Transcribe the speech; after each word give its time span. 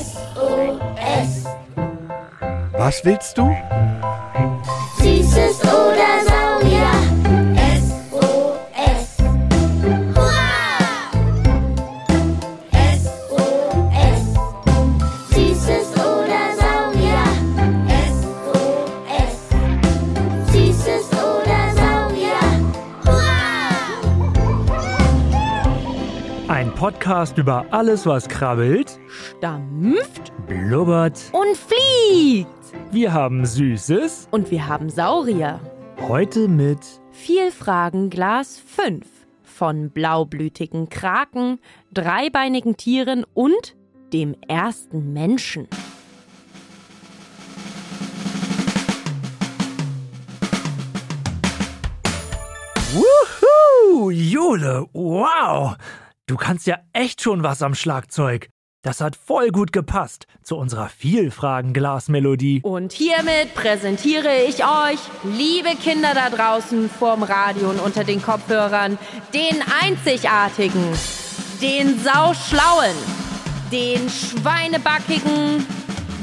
SOS. 0.00 1.46
Was 2.78 3.04
willst 3.04 3.36
du? 3.36 3.50
Podcast 27.00 27.38
über 27.38 27.64
alles, 27.70 28.04
was 28.04 28.28
krabbelt, 28.28 29.00
Stampft 29.08 30.32
blubbert. 30.46 31.18
und 31.32 31.56
fliegt. 31.56 32.46
Wir 32.90 33.14
haben 33.14 33.46
Süßes. 33.46 34.28
Und 34.30 34.50
wir 34.50 34.68
haben 34.68 34.90
Saurier. 34.90 35.60
Heute 35.98 36.46
mit 36.46 36.78
Vielfragenglas 37.12 38.58
5 38.58 39.06
von 39.42 39.88
blaublütigen 39.88 40.90
Kraken, 40.90 41.58
dreibeinigen 41.90 42.76
Tieren 42.76 43.24
und 43.32 43.76
dem 44.12 44.36
ersten 44.46 45.14
Menschen. 45.14 45.68
Wuhu! 52.92 54.10
Jule, 54.10 54.86
wow! 54.92 55.76
Du 56.30 56.36
kannst 56.36 56.68
ja 56.68 56.78
echt 56.92 57.22
schon 57.22 57.42
was 57.42 57.60
am 57.60 57.74
Schlagzeug. 57.74 58.50
Das 58.82 59.00
hat 59.00 59.16
voll 59.16 59.48
gut 59.48 59.72
gepasst 59.72 60.28
zu 60.44 60.56
unserer 60.56 60.88
Vielfragenglas-Melodie. 60.88 62.60
Und 62.62 62.92
hiermit 62.92 63.52
präsentiere 63.56 64.44
ich 64.46 64.64
euch, 64.64 65.00
liebe 65.24 65.70
Kinder 65.82 66.14
da 66.14 66.30
draußen 66.30 66.88
vorm 66.88 67.24
Radio 67.24 67.70
und 67.70 67.80
unter 67.80 68.04
den 68.04 68.22
Kopfhörern, 68.22 68.96
den 69.34 69.60
einzigartigen, 69.82 70.84
den 71.60 71.98
sauschlauen, 71.98 72.94
den 73.72 74.08
schweinebackigen, 74.08 75.66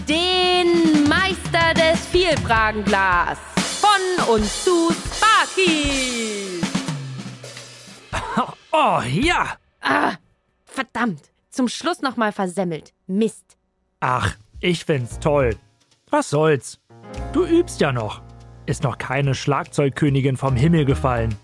den 0.08 1.04
Meister 1.10 1.74
des 1.74 2.00
Vielfragenglas. 2.06 3.38
Von 3.82 4.36
und 4.36 4.46
zu 4.46 4.90
Sparky. 5.18 6.62
Oh 8.72 9.02
ja! 9.02 9.58
Ah, 9.88 10.16
verdammt. 10.66 11.32
Zum 11.50 11.70
Schluss 11.70 12.02
nochmal 12.02 12.34
versemmelt. 12.34 12.94
Mist. 13.08 13.58
Ach, 14.02 14.36
ich 14.60 14.84
find's 14.84 15.20
toll. 15.20 15.56
Was 16.10 16.30
soll's? 16.30 16.80
Du 17.32 17.46
übst 17.46 17.80
ja 17.80 17.94
noch. 17.94 18.22
Ist 18.66 18.84
noch 18.84 18.98
keine 18.98 19.34
Schlagzeugkönigin 19.34 20.36
vom 20.36 20.58
Himmel 20.58 20.84
gefallen. 20.84 21.36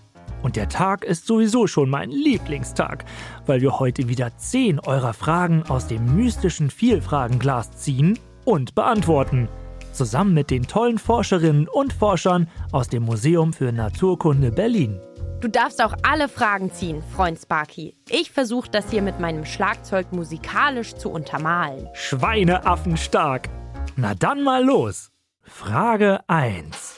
Und 0.42 0.56
der 0.56 0.68
Tag 0.68 1.04
ist 1.04 1.26
sowieso 1.26 1.66
schon 1.66 1.88
mein 1.88 2.10
Lieblingstag, 2.10 3.06
weil 3.46 3.62
wir 3.62 3.78
heute 3.78 4.10
wieder 4.10 4.36
zehn 4.36 4.78
eurer 4.78 5.14
Fragen 5.14 5.62
aus 5.62 5.86
dem 5.86 6.14
mystischen 6.14 6.68
Vielfragenglas 6.68 7.70
ziehen 7.78 8.18
und 8.44 8.74
beantworten. 8.74 9.48
Zusammen 9.92 10.34
mit 10.34 10.50
den 10.50 10.66
tollen 10.66 10.98
Forscherinnen 10.98 11.66
und 11.66 11.94
Forschern 11.94 12.50
aus 12.72 12.88
dem 12.88 13.04
Museum 13.04 13.54
für 13.54 13.72
Naturkunde 13.72 14.50
Berlin. 14.50 15.00
Du 15.44 15.50
darfst 15.50 15.82
auch 15.82 15.92
alle 16.02 16.30
Fragen 16.30 16.72
ziehen, 16.72 17.04
Freund 17.14 17.38
Sparky. 17.38 17.94
Ich 18.08 18.30
versuche 18.30 18.70
das 18.70 18.88
hier 18.88 19.02
mit 19.02 19.20
meinem 19.20 19.44
Schlagzeug 19.44 20.10
musikalisch 20.10 20.94
zu 20.94 21.10
untermalen. 21.10 21.86
Schweineaffen 21.92 22.96
stark. 22.96 23.50
Na 23.94 24.14
dann 24.14 24.42
mal 24.42 24.64
los. 24.64 25.10
Frage 25.42 26.20
1. 26.28 26.94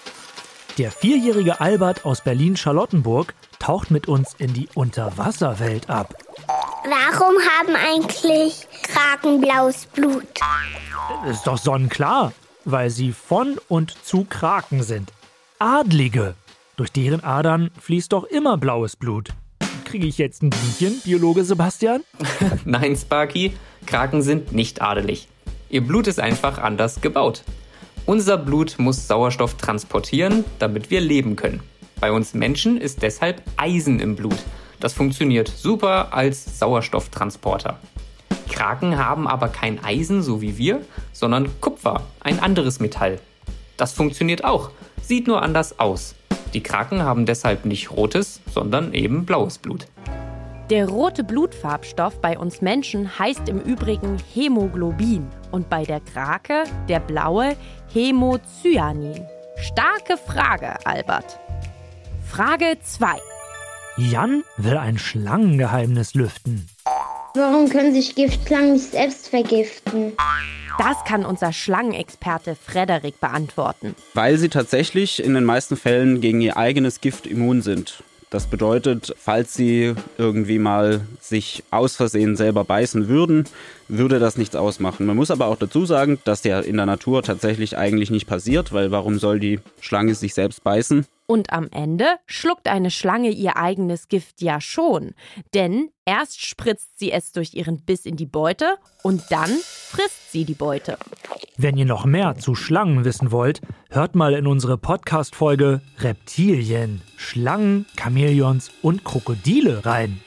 Der 0.78 0.92
vierjährige 0.92 1.60
Albert 1.60 2.04
aus 2.04 2.20
Berlin-Charlottenburg 2.20 3.34
taucht 3.58 3.90
mit 3.90 4.06
uns 4.06 4.34
in 4.38 4.54
die 4.54 4.68
Unterwasserwelt 4.74 5.90
ab. 5.90 6.14
Warum 6.84 7.34
haben 7.58 7.74
eigentlich 7.74 8.68
Kraken 8.84 9.40
blaues 9.40 9.86
Blut? 9.86 10.22
Ist 11.28 11.48
doch 11.48 11.58
sonnenklar, 11.58 12.32
weil 12.64 12.90
sie 12.90 13.10
von 13.10 13.58
und 13.66 13.96
zu 14.04 14.22
Kraken 14.22 14.84
sind. 14.84 15.12
Adlige. 15.58 16.36
Durch 16.76 16.92
deren 16.92 17.24
Adern 17.24 17.70
fließt 17.80 18.12
doch 18.12 18.24
immer 18.24 18.58
blaues 18.58 18.96
Blut. 18.96 19.30
Kriege 19.86 20.06
ich 20.06 20.18
jetzt 20.18 20.42
ein 20.42 20.50
Bienchen, 20.50 21.00
Biologe 21.04 21.42
Sebastian? 21.42 22.02
Nein, 22.66 22.94
Sparky, 22.96 23.54
Kraken 23.86 24.20
sind 24.20 24.52
nicht 24.52 24.82
adelig. 24.82 25.26
Ihr 25.70 25.80
Blut 25.80 26.06
ist 26.06 26.20
einfach 26.20 26.58
anders 26.58 27.00
gebaut. 27.00 27.44
Unser 28.04 28.36
Blut 28.36 28.74
muss 28.78 29.08
Sauerstoff 29.08 29.54
transportieren, 29.54 30.44
damit 30.58 30.90
wir 30.90 31.00
leben 31.00 31.34
können. 31.34 31.62
Bei 31.98 32.12
uns 32.12 32.34
Menschen 32.34 32.78
ist 32.78 33.00
deshalb 33.00 33.42
Eisen 33.56 33.98
im 33.98 34.14
Blut. 34.14 34.36
Das 34.78 34.92
funktioniert 34.92 35.48
super 35.48 36.12
als 36.12 36.58
Sauerstofftransporter. 36.58 37.78
Kraken 38.50 38.98
haben 38.98 39.26
aber 39.26 39.48
kein 39.48 39.82
Eisen, 39.82 40.22
so 40.22 40.42
wie 40.42 40.58
wir, 40.58 40.82
sondern 41.14 41.58
Kupfer, 41.62 42.02
ein 42.20 42.38
anderes 42.38 42.80
Metall. 42.80 43.18
Das 43.78 43.94
funktioniert 43.94 44.44
auch, 44.44 44.72
sieht 45.00 45.26
nur 45.26 45.40
anders 45.42 45.80
aus. 45.80 46.14
Die 46.54 46.62
Kraken 46.62 47.02
haben 47.02 47.26
deshalb 47.26 47.64
nicht 47.64 47.90
rotes, 47.90 48.40
sondern 48.52 48.94
eben 48.94 49.26
blaues 49.26 49.58
Blut. 49.58 49.86
Der 50.70 50.88
rote 50.88 51.22
Blutfarbstoff 51.22 52.20
bei 52.20 52.36
uns 52.36 52.60
Menschen 52.60 53.18
heißt 53.18 53.48
im 53.48 53.60
Übrigen 53.60 54.18
Hämoglobin 54.34 55.28
und 55.52 55.70
bei 55.70 55.84
der 55.84 56.00
Krake 56.00 56.64
der 56.88 56.98
blaue 56.98 57.56
Hämocyanin. 57.92 59.24
Starke 59.58 60.16
Frage, 60.16 60.74
Albert. 60.84 61.38
Frage 62.26 62.78
2. 62.82 63.16
Jan 63.96 64.42
will 64.56 64.76
ein 64.76 64.98
Schlangengeheimnis 64.98 66.14
lüften. 66.14 66.66
Warum 67.36 67.68
können 67.68 67.92
sich 67.92 68.14
Giftschlangen 68.14 68.72
nicht 68.72 68.92
selbst 68.92 69.28
vergiften? 69.28 70.14
Das 70.78 71.04
kann 71.06 71.26
unser 71.26 71.52
Schlangenexperte 71.52 72.56
Frederik 72.56 73.20
beantworten. 73.20 73.94
Weil 74.14 74.38
sie 74.38 74.48
tatsächlich 74.48 75.22
in 75.22 75.34
den 75.34 75.44
meisten 75.44 75.76
Fällen 75.76 76.22
gegen 76.22 76.40
ihr 76.40 76.56
eigenes 76.56 77.02
Gift 77.02 77.26
immun 77.26 77.60
sind. 77.60 78.02
Das 78.30 78.46
bedeutet, 78.46 79.14
falls 79.18 79.52
sie 79.52 79.94
irgendwie 80.16 80.58
mal 80.58 81.02
sich 81.20 81.62
aus 81.70 81.94
Versehen 81.94 82.36
selber 82.36 82.64
beißen 82.64 83.06
würden, 83.06 83.44
würde 83.88 84.18
das 84.18 84.38
nichts 84.38 84.56
ausmachen. 84.56 85.04
Man 85.04 85.16
muss 85.16 85.30
aber 85.30 85.46
auch 85.46 85.58
dazu 85.58 85.84
sagen, 85.84 86.18
dass 86.24 86.40
der 86.40 86.64
in 86.64 86.76
der 86.76 86.86
Natur 86.86 87.22
tatsächlich 87.22 87.76
eigentlich 87.76 88.10
nicht 88.10 88.26
passiert, 88.26 88.72
weil 88.72 88.90
warum 88.90 89.18
soll 89.18 89.40
die 89.40 89.60
Schlange 89.80 90.14
sich 90.14 90.32
selbst 90.32 90.64
beißen? 90.64 91.06
Und 91.26 91.52
am 91.52 91.68
Ende 91.72 92.06
schluckt 92.26 92.68
eine 92.68 92.90
Schlange 92.90 93.30
ihr 93.30 93.56
eigenes 93.56 94.08
Gift 94.08 94.40
ja 94.40 94.60
schon. 94.60 95.14
Denn 95.54 95.90
erst 96.04 96.44
spritzt 96.44 96.98
sie 96.98 97.10
es 97.10 97.32
durch 97.32 97.54
ihren 97.54 97.84
Biss 97.84 98.06
in 98.06 98.16
die 98.16 98.26
Beute 98.26 98.76
und 99.02 99.24
dann 99.30 99.50
frisst 99.50 100.30
sie 100.30 100.44
die 100.44 100.54
Beute. 100.54 100.98
Wenn 101.56 101.76
ihr 101.76 101.84
noch 101.84 102.04
mehr 102.04 102.36
zu 102.36 102.54
Schlangen 102.54 103.04
wissen 103.04 103.32
wollt, 103.32 103.60
hört 103.90 104.14
mal 104.14 104.34
in 104.34 104.46
unsere 104.46 104.78
Podcast-Folge 104.78 105.80
Reptilien, 105.98 107.02
Schlangen, 107.16 107.86
Chamäleons 107.96 108.70
und 108.82 109.04
Krokodile 109.04 109.84
rein. 109.84 110.20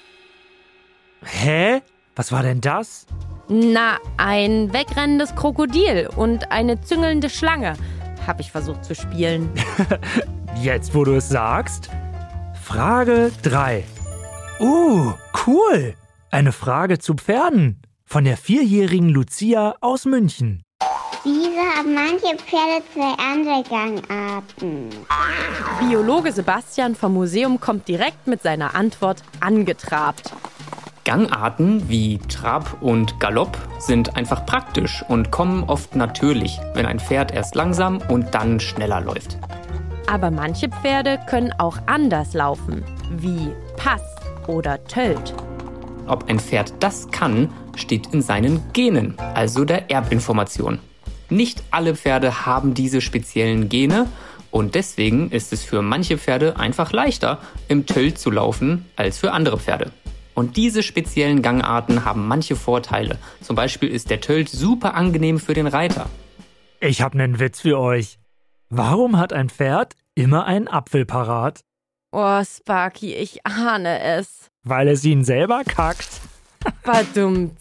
Hä? 1.23 1.81
Was 2.15 2.31
war 2.33 2.43
denn 2.43 2.59
das? 2.59 3.05
Na, 3.47 3.97
ein 4.17 4.73
wegrennendes 4.73 5.35
Krokodil 5.35 6.09
und 6.15 6.51
eine 6.51 6.81
züngelnde 6.81 7.29
Schlange. 7.29 7.75
Hab 8.27 8.41
ich 8.41 8.51
versucht 8.51 8.83
zu 8.83 8.93
spielen. 8.95 9.49
Jetzt, 10.61 10.93
wo 10.93 11.05
du 11.05 11.15
es 11.15 11.29
sagst. 11.29 11.89
Frage 12.61 13.31
3. 13.43 13.85
Uh, 14.59 15.13
cool. 15.47 15.93
Eine 16.31 16.51
Frage 16.51 16.99
zu 16.99 17.13
Pferden. 17.13 17.81
Von 18.03 18.25
der 18.25 18.35
vierjährigen 18.35 19.07
Lucia 19.07 19.75
aus 19.79 20.03
München. 20.03 20.63
Wieso 21.23 21.61
haben 21.77 21.93
manche 21.93 22.35
Pferde 22.37 22.83
zwei 22.93 23.13
andere 23.23 23.63
Gangarten? 23.69 24.89
Biologe 25.79 26.33
Sebastian 26.33 26.95
vom 26.95 27.13
Museum 27.13 27.61
kommt 27.61 27.87
direkt 27.87 28.27
mit 28.27 28.41
seiner 28.41 28.75
Antwort 28.75 29.23
angetrabt. 29.39 30.33
Gangarten 31.05 31.87
wie 31.87 32.19
Trab 32.27 32.81
und 32.81 33.19
Galopp 33.21 33.57
sind 33.79 34.17
einfach 34.17 34.45
praktisch 34.45 35.03
und 35.07 35.31
kommen 35.31 35.63
oft 35.63 35.95
natürlich, 35.95 36.59
wenn 36.73 36.85
ein 36.85 36.99
Pferd 36.99 37.33
erst 37.33 37.55
langsam 37.55 37.99
und 38.09 38.35
dann 38.35 38.59
schneller 38.59 38.99
läuft. 38.99 39.37
Aber 40.09 40.31
manche 40.31 40.69
Pferde 40.69 41.19
können 41.29 41.53
auch 41.59 41.77
anders 41.85 42.33
laufen, 42.33 42.83
wie 43.11 43.49
Pass 43.77 44.01
oder 44.47 44.83
Tölt. 44.85 45.35
Ob 46.07 46.27
ein 46.27 46.39
Pferd 46.39 46.73
das 46.79 47.11
kann, 47.11 47.53
steht 47.75 48.11
in 48.11 48.23
seinen 48.23 48.59
Genen, 48.73 49.15
also 49.35 49.65
der 49.65 49.91
Erbinformation. 49.91 50.79
Nicht 51.29 51.61
alle 51.69 51.95
Pferde 51.95 52.47
haben 52.47 52.73
diese 52.73 53.01
speziellen 53.01 53.69
Gene 53.69 54.07
Und 54.49 54.73
deswegen 54.73 55.29
ist 55.29 55.53
es 55.53 55.63
für 55.63 55.83
manche 55.83 56.17
Pferde 56.17 56.57
einfach 56.57 56.91
leichter, 56.91 57.37
im 57.67 57.85
Tölt 57.85 58.17
zu 58.17 58.31
laufen, 58.31 58.87
als 58.95 59.19
für 59.19 59.31
andere 59.31 59.59
Pferde. 59.59 59.91
Und 60.33 60.57
diese 60.57 60.81
speziellen 60.81 61.43
Gangarten 61.43 62.03
haben 62.03 62.27
manche 62.27 62.55
Vorteile. 62.55 63.19
Zum 63.41 63.55
Beispiel 63.55 63.89
ist 63.89 64.09
der 64.09 64.21
Tölt 64.21 64.49
super 64.49 64.95
angenehm 64.95 65.37
für 65.37 65.53
den 65.53 65.67
Reiter. 65.67 66.09
Ich 66.79 67.03
hab 67.03 67.13
nen 67.13 67.39
Witz 67.39 67.61
für 67.61 67.77
euch. 67.77 68.18
Warum 68.71 69.17
hat 69.17 69.33
ein 69.33 69.49
Pferd 69.49 69.95
immer 70.13 70.45
einen 70.45 70.67
Apfel 70.67 71.03
parat? 71.03 71.61
Oh, 72.11 72.43
Sparky, 72.43 73.15
ich 73.15 73.43
ahne 73.43 73.99
es. 73.99 74.51
Weil 74.63 74.89
es 74.89 75.03
ihn 75.03 75.23
selber 75.23 75.63
kackt. 75.63 76.07
Verdummt. 76.83 77.57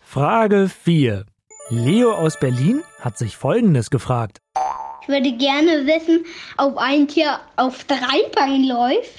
Frage 0.00 0.68
4. 0.68 1.26
Leo 1.70 2.12
aus 2.12 2.38
Berlin 2.38 2.84
hat 3.00 3.18
sich 3.18 3.36
Folgendes 3.36 3.90
gefragt. 3.90 4.38
Ich 5.02 5.08
würde 5.08 5.32
gerne 5.32 5.84
wissen, 5.84 6.24
ob 6.56 6.78
ein 6.78 7.08
Tier 7.08 7.40
auf 7.56 7.82
drei 7.82 8.28
Beinen 8.32 8.68
läuft. 8.68 9.18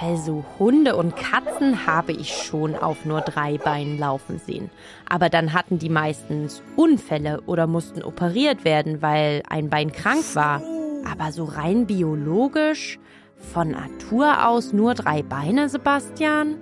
Also 0.00 0.44
Hunde 0.58 0.96
und 0.96 1.16
Katzen 1.16 1.86
habe 1.86 2.12
ich 2.12 2.32
schon 2.34 2.74
auf 2.74 3.04
nur 3.04 3.20
drei 3.22 3.58
Beinen 3.58 3.98
laufen 3.98 4.38
sehen. 4.38 4.70
Aber 5.08 5.30
dann 5.30 5.52
hatten 5.52 5.78
die 5.78 5.88
meistens 5.88 6.62
Unfälle 6.76 7.40
oder 7.46 7.66
mussten 7.66 8.02
operiert 8.02 8.64
werden, 8.64 9.00
weil 9.00 9.42
ein 9.48 9.70
Bein 9.70 9.92
krank 9.92 10.24
war. 10.34 10.62
Aber 11.10 11.32
so 11.32 11.44
rein 11.44 11.86
biologisch, 11.86 12.98
von 13.38 13.70
Natur 13.70 14.46
aus 14.46 14.72
nur 14.72 14.94
drei 14.94 15.22
Beine, 15.22 15.68
Sebastian? 15.68 16.56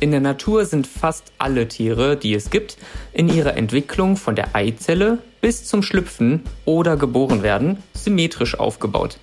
In 0.00 0.12
der 0.12 0.20
Natur 0.20 0.64
sind 0.64 0.86
fast 0.86 1.32
alle 1.38 1.68
Tiere, 1.68 2.16
die 2.16 2.34
es 2.34 2.50
gibt, 2.50 2.78
in 3.12 3.28
ihrer 3.28 3.56
Entwicklung 3.56 4.16
von 4.16 4.34
der 4.34 4.54
Eizelle 4.54 5.18
bis 5.40 5.64
zum 5.64 5.82
Schlüpfen 5.82 6.44
oder 6.64 6.96
geboren 6.96 7.42
werden, 7.42 7.82
symmetrisch 7.92 8.58
aufgebaut. 8.58 9.18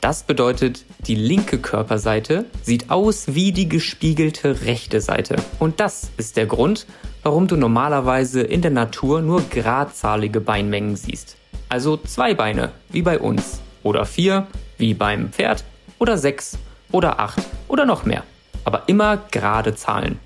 Das 0.00 0.22
bedeutet, 0.22 0.84
die 1.06 1.16
linke 1.16 1.58
Körperseite 1.58 2.44
sieht 2.62 2.88
aus 2.90 3.34
wie 3.34 3.50
die 3.50 3.68
gespiegelte 3.68 4.62
rechte 4.62 5.00
Seite. 5.00 5.36
Und 5.58 5.80
das 5.80 6.10
ist 6.16 6.36
der 6.36 6.46
Grund, 6.46 6.86
warum 7.24 7.48
du 7.48 7.56
normalerweise 7.56 8.42
in 8.42 8.62
der 8.62 8.70
Natur 8.70 9.22
nur 9.22 9.42
gradzahlige 9.42 10.40
Beinmengen 10.40 10.94
siehst. 10.94 11.36
Also 11.68 11.96
zwei 11.96 12.34
Beine, 12.34 12.70
wie 12.90 13.02
bei 13.02 13.18
uns. 13.18 13.60
Oder 13.82 14.06
vier, 14.06 14.46
wie 14.76 14.94
beim 14.94 15.32
Pferd. 15.32 15.64
Oder 15.98 16.16
sechs. 16.16 16.58
Oder 16.92 17.18
acht. 17.18 17.42
Oder 17.66 17.84
noch 17.84 18.04
mehr. 18.04 18.22
Aber 18.64 18.84
immer 18.86 19.16
gerade 19.32 19.74
Zahlen. 19.74 20.20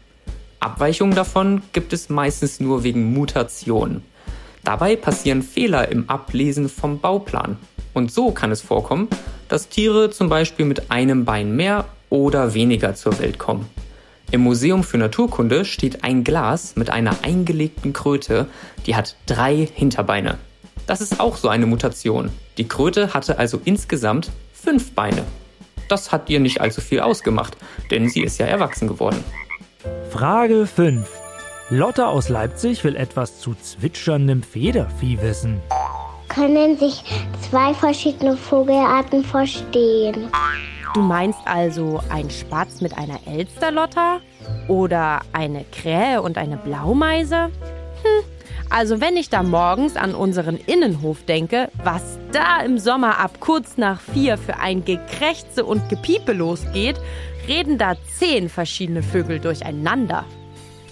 Abweichungen 0.61 1.15
davon 1.15 1.63
gibt 1.73 1.95
es 1.95 2.11
meistens 2.11 2.61
nur 2.61 2.85
wegen 2.85 3.13
Mutationen. 3.15 4.05
Dabei 4.65 4.97
passieren 4.97 5.43
Fehler 5.43 5.89
im 5.91 6.09
Ablesen 6.11 6.69
vom 6.69 7.01
Bauplan. 7.01 7.57
Und 7.95 8.13
so 8.13 8.31
kann 8.31 8.53
es 8.53 8.63
vorkommen, 8.63 9.09
dass 9.53 9.69
Tiere 9.69 10.09
zum 10.09 10.31
Beispiel 10.31 10.65
mit 10.65 10.91
einem 10.91 11.27
Bein 11.27 11.55
mehr 11.55 11.85
oder 12.09 12.55
weniger 12.55 12.95
zur 12.95 13.19
Welt 13.19 13.39
kommen. 13.39 13.69
Im 14.31 14.41
Museum 14.41 14.83
für 14.83 14.97
Naturkunde 14.97 15.67
steht 15.67 16.05
ein 16.05 16.25
Glas 16.25 16.75
mit 16.75 16.89
einer 16.89 17.17
eingelegten 17.21 17.93
Kröte, 17.93 18.47
die 18.87 18.97
hat 18.97 19.15
drei 19.27 19.69
Hinterbeine. 19.75 20.39
Das 20.87 21.03
ist 21.03 21.21
auch 21.21 21.37
so 21.37 21.51
eine 21.51 21.67
Mutation. 21.67 22.31
Die 22.57 22.67
Kröte 22.67 23.13
hatte 23.13 23.39
also 23.39 23.61
insgesamt 23.63 24.31
fünf 24.55 24.93
Beine. 24.93 25.23
Das 25.87 26.13
hat 26.13 26.31
ihr 26.31 26.41
nicht 26.41 26.63
allzu 26.63 26.81
viel 26.81 27.01
ausgemacht, 27.01 27.59
denn 27.91 28.09
sie 28.09 28.23
ist 28.23 28.39
ja 28.39 28.47
erwachsen 28.47 28.89
geworden. 28.89 29.23
Frage 30.09 30.67
5. 30.67 31.07
Lotta 31.69 32.07
aus 32.07 32.31
Leipzig 32.31 32.85
will 32.85 32.97
etwas 32.97 33.39
zu 33.39 33.55
zwitscherndem 33.55 34.43
Federvieh 34.43 35.21
wissen. 35.21 35.61
Können 36.35 36.79
sich 36.79 37.03
zwei 37.51 37.75
verschiedene 37.75 38.39
Vogelarten 38.39 39.23
verstehen? 39.23 40.31
Du 40.95 41.01
meinst 41.03 41.41
also 41.45 42.01
ein 42.09 42.31
Spatz 42.31 42.81
mit 42.81 42.97
einer 42.97 43.19
Elsterlotta? 43.27 44.21
Oder 44.69 45.21
eine 45.33 45.65
Krähe 45.73 46.23
und 46.23 46.39
eine 46.39 46.57
Blaumeise? 46.57 47.45
Hm, 48.03 48.25
also 48.71 49.03
wenn 49.03 49.17
ich 49.17 49.29
da 49.29 49.43
morgens 49.43 49.97
an 49.97 50.15
unseren 50.15 50.57
Innenhof 50.57 51.23
denke, 51.25 51.69
was 51.85 52.19
da 52.33 52.63
im 52.65 52.79
Sommer 52.79 53.19
ab 53.19 53.33
kurz 53.41 53.77
nach 53.77 54.01
vier 54.01 54.39
für 54.39 54.59
ein 54.59 54.87
Gekrächze 54.87 55.67
und 55.67 55.91
Gepiepe 55.91 56.33
losgeht, 56.33 56.97
reden 57.47 57.77
da 57.77 57.95
zehn 58.19 58.49
verschiedene 58.49 59.03
Vögel 59.03 59.39
durcheinander. 59.39 60.25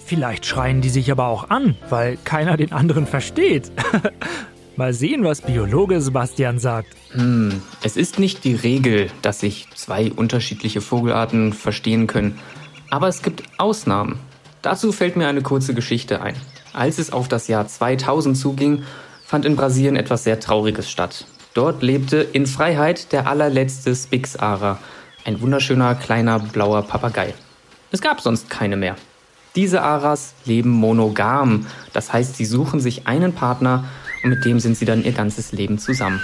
Vielleicht 0.05 0.45
schreien 0.45 0.81
die 0.81 0.89
sich 0.89 1.11
aber 1.11 1.27
auch 1.27 1.49
an, 1.49 1.75
weil 1.89 2.17
keiner 2.25 2.57
den 2.57 2.73
anderen 2.73 3.07
versteht. 3.07 3.71
Mal 4.77 4.93
sehen, 4.93 5.25
was 5.25 5.41
Biologe 5.41 5.99
Sebastian 5.99 6.57
sagt. 6.57 6.95
Hm, 7.11 7.61
es 7.83 7.97
ist 7.97 8.19
nicht 8.19 8.45
die 8.45 8.55
Regel, 8.55 9.11
dass 9.21 9.41
sich 9.41 9.67
zwei 9.75 10.11
unterschiedliche 10.11 10.79
Vogelarten 10.79 11.51
verstehen 11.51 12.07
können, 12.07 12.39
aber 12.89 13.09
es 13.09 13.21
gibt 13.21 13.43
Ausnahmen. 13.57 14.19
Dazu 14.61 14.93
fällt 14.93 15.17
mir 15.17 15.27
eine 15.27 15.41
kurze 15.41 15.73
Geschichte 15.73 16.21
ein. 16.21 16.35
Als 16.71 16.99
es 16.99 17.11
auf 17.11 17.27
das 17.27 17.49
Jahr 17.49 17.67
2000 17.67 18.37
zuging, 18.37 18.83
fand 19.25 19.45
in 19.45 19.57
Brasilien 19.57 19.97
etwas 19.97 20.23
sehr 20.23 20.39
Trauriges 20.39 20.89
statt. 20.89 21.25
Dort 21.53 21.83
lebte 21.83 22.17
in 22.17 22.45
Freiheit 22.45 23.11
der 23.11 23.27
allerletzte 23.27 23.93
Spix-Ara, 23.93 24.79
ein 25.25 25.41
wunderschöner 25.41 25.95
kleiner 25.95 26.39
blauer 26.39 26.83
Papagei. 26.83 27.33
Es 27.91 28.01
gab 28.01 28.21
sonst 28.21 28.49
keine 28.49 28.77
mehr. 28.77 28.95
Diese 29.55 29.81
Aras 29.81 30.33
leben 30.45 30.69
monogam, 30.69 31.67
das 31.91 32.13
heißt, 32.13 32.37
sie 32.37 32.45
suchen 32.45 32.79
sich 32.79 33.05
einen 33.05 33.33
Partner 33.33 33.83
und 34.23 34.29
mit 34.29 34.45
dem 34.45 34.59
sind 34.59 34.77
sie 34.77 34.85
dann 34.85 35.03
ihr 35.03 35.11
ganzes 35.11 35.51
Leben 35.51 35.77
zusammen. 35.77 36.21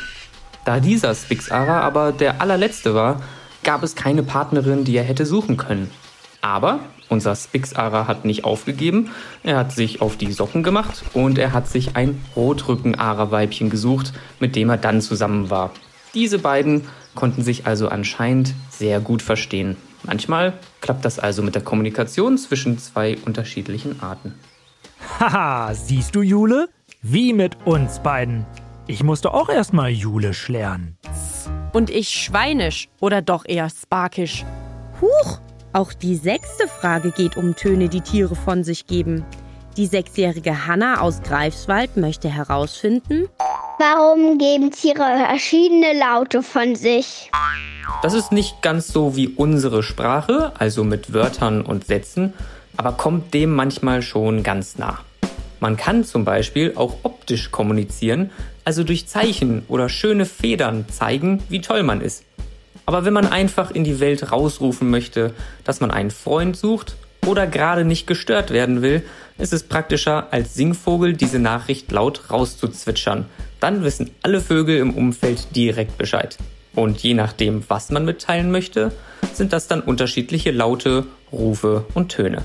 Da 0.66 0.80
dieser 0.80 1.16
Spix-Ara 1.16 1.82
aber 1.82 2.12
der 2.12 2.42
allerletzte 2.42 2.94
war, 2.94 3.22
gab 3.64 3.84
es 3.84 3.96
keine 3.96 4.24
Partnerin, 4.24 4.84
die 4.84 4.96
er 4.96 5.04
hätte 5.04 5.26
suchen 5.26 5.58
können. 5.58 5.90
Aber 6.42 6.80
unser 7.10 7.36
Spix-Ara 7.36 8.08
hat 8.08 8.26
nicht 8.26 8.44
aufgegeben, 8.44 9.12
er 9.44 9.58
hat 9.58 9.72
sich 9.72 10.02
auf 10.02 10.18
die 10.18 10.32
Socken 10.32 10.64
gemacht 10.64 11.04
und 11.14 11.38
er 11.38 11.54
hat 11.54 11.68
sich 11.68 11.96
ein 11.96 12.22
Rotrücken-Ara-Weibchen 12.36 13.70
gesucht, 13.70 14.14
mit 14.40 14.56
dem 14.56 14.70
er 14.70 14.78
dann 14.78 15.02
zusammen 15.02 15.50
war. 15.50 15.72
Diese 16.14 16.40
beiden 16.40 16.84
konnten 17.16 17.44
sich 17.44 17.66
also 17.66 17.90
anscheinend 17.90 18.54
sehr 18.70 19.00
gut 19.00 19.22
verstehen. 19.22 19.78
Manchmal 20.04 20.54
klappt 20.82 21.06
das 21.06 21.20
also 21.20 21.42
mit 21.42 21.56
der 21.56 21.64
Kommunikation 21.64 22.38
zwischen 22.38 22.78
zwei 22.78 23.18
unterschiedlichen 23.26 24.02
Arten. 24.02 24.34
Haha, 25.20 25.74
siehst 25.74 26.16
du, 26.16 26.22
Jule? 26.22 26.70
Wie 27.10 27.32
mit 27.32 27.56
uns 27.66 28.00
beiden. 28.00 28.46
Ich 28.86 29.02
musste 29.02 29.34
auch 29.34 29.48
erstmal 29.48 29.92
Julisch 29.92 30.50
lernen. 30.50 30.98
Und 31.72 31.90
ich 31.90 32.10
schweinisch 32.10 32.90
oder 33.00 33.22
doch 33.22 33.46
eher 33.48 33.70
sparkisch. 33.70 34.44
Huch! 35.00 35.40
Auch 35.72 35.94
die 35.94 36.18
sechste 36.18 36.68
Frage 36.68 37.12
geht 37.12 37.38
um 37.38 37.56
Töne, 37.56 37.88
die 37.88 38.02
Tiere 38.02 38.36
von 38.36 38.66
sich 38.66 38.88
geben. 38.88 39.24
Die 39.78 39.86
sechsjährige 39.86 40.68
Hanna 40.68 41.00
aus 41.00 41.22
Greifswald 41.22 41.96
möchte 41.96 42.28
herausfinden, 42.28 43.30
Warum 43.80 44.38
geben 44.38 44.72
Tiere 44.72 45.28
verschiedene 45.28 45.98
Laute 45.98 46.44
von 46.44 46.76
sich? 46.76 47.32
Das 48.02 48.16
ist 48.16 48.34
nicht 48.34 48.62
ganz 48.62 48.90
so 48.90 49.16
wie 49.16 49.30
unsere 49.30 49.82
Sprache, 49.82 50.52
also 50.60 50.84
mit 50.84 51.14
Wörtern 51.14 51.62
und 51.62 51.86
Sätzen, 51.86 52.34
aber 52.76 52.92
kommt 52.92 53.34
dem 53.34 53.54
manchmal 53.54 54.02
schon 54.02 54.44
ganz 54.44 54.78
nah. 54.78 55.00
Man 55.60 55.78
kann 55.78 56.04
zum 56.04 56.26
Beispiel 56.26 56.74
auch 56.76 56.98
optisch 57.04 57.52
kommunizieren, 57.52 58.32
also 58.64 58.84
durch 58.84 59.08
Zeichen 59.08 59.64
oder 59.68 59.90
schöne 59.90 60.26
Federn 60.26 60.86
zeigen, 60.90 61.42
wie 61.50 61.62
toll 61.62 61.84
man 61.84 62.02
ist. 62.02 62.24
Aber 62.86 63.06
wenn 63.06 63.14
man 63.14 63.28
einfach 63.28 63.72
in 63.72 63.84
die 63.84 64.00
Welt 64.00 64.32
rausrufen 64.32 64.90
möchte, 64.90 65.34
dass 65.64 65.82
man 65.82 65.92
einen 65.92 66.12
Freund 66.12 66.56
sucht 66.56 66.96
oder 67.26 67.48
gerade 67.48 67.84
nicht 67.84 68.08
gestört 68.08 68.52
werden 68.52 68.82
will, 68.82 69.04
ist 69.38 69.54
es 69.54 69.64
praktischer, 69.64 70.28
als 70.32 70.54
Singvogel 70.54 71.14
diese 71.14 71.40
Nachricht 71.40 71.92
laut 71.92 72.32
rauszuzwitschern. 72.32 73.26
Dann 73.60 73.84
wissen 73.84 74.12
alle 74.24 74.42
Vögel 74.42 74.78
im 74.78 74.94
Umfeld 74.94 75.56
direkt 75.56 75.98
Bescheid. 75.98 76.38
Und 76.76 77.00
je 77.02 77.14
nachdem, 77.14 77.64
was 77.68 77.90
man 77.90 78.06
mitteilen 78.06 78.52
möchte, 78.52 78.92
sind 79.34 79.52
das 79.52 79.68
dann 79.68 79.82
unterschiedliche 79.82 80.52
Laute, 80.52 81.06
Rufe 81.32 81.86
und 81.94 82.10
Töne. 82.10 82.44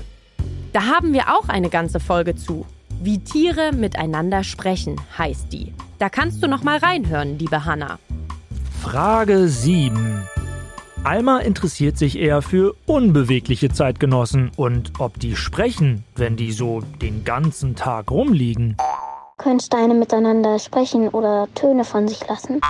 da 0.73 0.85
haben 0.87 1.13
wir 1.13 1.29
auch 1.29 1.49
eine 1.49 1.69
ganze 1.69 1.99
Folge 1.99 2.35
zu. 2.35 2.65
Wie 3.05 3.19
Tiere 3.19 3.73
miteinander 3.73 4.45
sprechen, 4.45 4.95
heißt 5.17 5.51
die. 5.51 5.73
Da 5.99 6.07
kannst 6.07 6.41
du 6.41 6.47
noch 6.47 6.63
mal 6.63 6.77
reinhören, 6.77 7.37
liebe 7.37 7.65
Hanna. 7.65 7.99
Frage 8.81 9.49
7. 9.49 10.23
Alma 11.03 11.39
interessiert 11.39 11.97
sich 11.97 12.17
eher 12.17 12.41
für 12.41 12.75
unbewegliche 12.85 13.69
Zeitgenossen 13.69 14.51
und 14.55 14.93
ob 14.99 15.19
die 15.19 15.35
sprechen, 15.35 16.05
wenn 16.15 16.37
die 16.37 16.53
so 16.53 16.79
den 17.01 17.25
ganzen 17.25 17.75
Tag 17.75 18.09
rumliegen. 18.09 18.77
Können 19.37 19.59
Steine 19.59 19.95
miteinander 19.95 20.57
sprechen 20.57 21.09
oder 21.09 21.49
Töne 21.55 21.83
von 21.83 22.07
sich 22.07 22.25
lassen? 22.25 22.61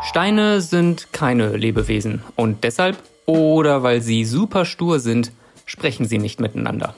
Steine 0.00 0.62
sind 0.62 1.12
keine 1.12 1.58
Lebewesen 1.58 2.22
und 2.36 2.64
deshalb 2.64 2.96
oder 3.26 3.82
weil 3.82 4.00
sie 4.00 4.24
super 4.24 4.64
stur 4.64 4.98
sind, 4.98 5.30
sprechen 5.66 6.06
sie 6.06 6.16
nicht 6.16 6.40
miteinander. 6.40 6.94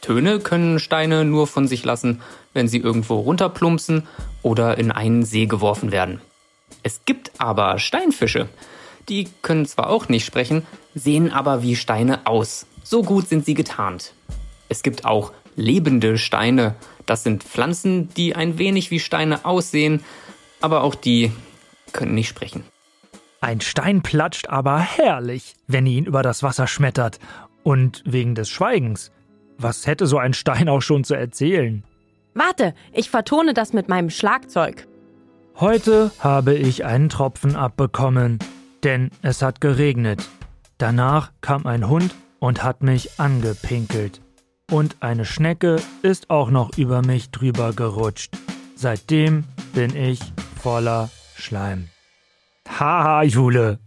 Töne 0.00 0.40
können 0.40 0.78
Steine 0.78 1.24
nur 1.24 1.46
von 1.46 1.68
sich 1.68 1.84
lassen, 1.84 2.22
wenn 2.54 2.68
sie 2.68 2.78
irgendwo 2.78 3.16
runterplumpsen 3.20 4.06
oder 4.42 4.78
in 4.78 4.90
einen 4.90 5.24
See 5.24 5.46
geworfen 5.46 5.92
werden. 5.92 6.20
Es 6.82 7.02
gibt 7.04 7.32
aber 7.38 7.78
Steinfische. 7.78 8.48
Die 9.08 9.28
können 9.42 9.66
zwar 9.66 9.90
auch 9.90 10.08
nicht 10.08 10.24
sprechen, 10.24 10.66
sehen 10.94 11.32
aber 11.32 11.62
wie 11.62 11.76
Steine 11.76 12.26
aus. 12.26 12.66
So 12.82 13.02
gut 13.02 13.28
sind 13.28 13.44
sie 13.44 13.54
getarnt. 13.54 14.14
Es 14.68 14.82
gibt 14.82 15.04
auch 15.04 15.32
lebende 15.56 16.16
Steine. 16.16 16.74
Das 17.06 17.22
sind 17.22 17.42
Pflanzen, 17.42 18.08
die 18.14 18.34
ein 18.34 18.58
wenig 18.58 18.90
wie 18.90 19.00
Steine 19.00 19.44
aussehen, 19.44 20.04
aber 20.60 20.82
auch 20.82 20.94
die 20.94 21.32
können 21.92 22.14
nicht 22.14 22.28
sprechen. 22.28 22.64
Ein 23.40 23.60
Stein 23.60 24.02
platscht 24.02 24.48
aber 24.48 24.78
herrlich, 24.78 25.54
wenn 25.66 25.86
ihr 25.86 25.98
ihn 25.98 26.04
über 26.04 26.22
das 26.22 26.42
Wasser 26.42 26.66
schmettert. 26.66 27.18
Und 27.62 28.02
wegen 28.06 28.34
des 28.34 28.48
Schweigens. 28.48 29.10
Was 29.62 29.86
hätte 29.86 30.06
so 30.06 30.16
ein 30.16 30.32
Stein 30.32 30.70
auch 30.70 30.80
schon 30.80 31.04
zu 31.04 31.14
erzählen? 31.14 31.84
Warte, 32.32 32.72
ich 32.92 33.10
vertone 33.10 33.52
das 33.52 33.74
mit 33.74 33.90
meinem 33.90 34.08
Schlagzeug. 34.08 34.88
Heute 35.56 36.12
habe 36.18 36.54
ich 36.54 36.86
einen 36.86 37.10
Tropfen 37.10 37.56
abbekommen, 37.56 38.38
denn 38.84 39.10
es 39.20 39.42
hat 39.42 39.60
geregnet. 39.60 40.26
Danach 40.78 41.32
kam 41.42 41.66
ein 41.66 41.90
Hund 41.90 42.14
und 42.38 42.62
hat 42.62 42.82
mich 42.82 43.20
angepinkelt. 43.20 44.22
Und 44.70 44.96
eine 45.00 45.26
Schnecke 45.26 45.76
ist 46.00 46.30
auch 46.30 46.48
noch 46.48 46.78
über 46.78 47.02
mich 47.02 47.30
drüber 47.30 47.74
gerutscht. 47.74 48.38
Seitdem 48.76 49.44
bin 49.74 49.94
ich 49.94 50.20
voller 50.62 51.10
Schleim. 51.36 51.88
Haha, 52.66 53.24
Jule. 53.24 53.78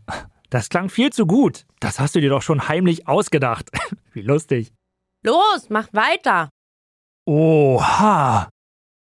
Das 0.52 0.70
klang 0.70 0.90
viel 0.90 1.12
zu 1.12 1.26
gut. 1.26 1.66
Das 1.80 2.00
hast 2.00 2.14
du 2.14 2.22
dir 2.22 2.30
doch 2.30 2.44
schon 2.44 2.68
heimlich 2.68 3.08
ausgedacht. 3.08 3.72
Wie 4.14 4.22
lustig. 4.22 4.72
Los, 5.26 5.70
mach 5.70 5.88
weiter. 5.94 6.50
Oha. 7.26 8.50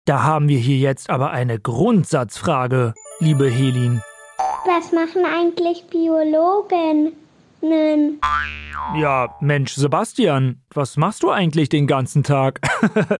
Da 0.05 0.23
haben 0.23 0.49
wir 0.49 0.59
hier 0.59 0.79
jetzt 0.79 1.11
aber 1.11 1.31
eine 1.31 1.61
Grundsatzfrage, 1.61 2.95
liebe 3.21 3.49
Helin. 3.49 4.03
Was 4.67 4.91
machen 4.91 5.25
eigentlich 5.25 5.85
Biologen? 5.85 7.13
Ja, 8.97 9.37
Mensch, 9.41 9.75
Sebastian, 9.75 10.61
was 10.75 10.97
machst 10.97 11.23
du 11.23 11.31
eigentlich 11.31 11.69
den 11.69 11.87
ganzen 11.87 12.23
Tag? 12.23 12.61